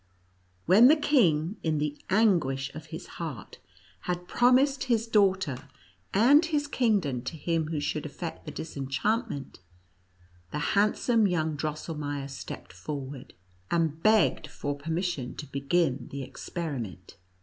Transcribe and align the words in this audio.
When 0.65 0.87
the 0.87 0.95
king, 0.95 1.57
in 1.61 1.77
the 1.77 1.95
anguish 2.09 2.73
of 2.73 2.87
his 2.87 3.05
heart, 3.21 3.59
had 4.09 4.27
promised 4.27 4.85
his 4.85 5.05
daughter 5.05 5.69
and 6.11 6.43
his 6.43 6.65
kingdom 6.65 7.21
to 7.21 7.35
84 7.35 7.35
NUTCRACKER 7.35 7.35
AND 7.35 7.39
MOUSE 7.39 7.45
KING. 7.45 7.55
him 7.55 7.71
who 7.71 7.79
should 7.79 8.05
effect 8.07 8.45
the 8.45 8.51
disenchantment, 8.51 9.59
the 10.49 10.57
handsome 10.73 11.27
young 11.27 11.55
Drosselmeier 11.55 12.31
stepped 12.31 12.73
forward, 12.73 13.35
and 13.69 14.01
begged 14.01 14.47
for 14.47 14.75
j)ermission 14.75 15.37
to 15.37 15.45
begin 15.45 16.07
the 16.11 16.27
experi 16.27 16.81
ment. 16.81 17.17